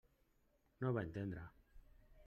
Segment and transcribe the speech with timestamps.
[0.79, 1.47] No ho va entendre.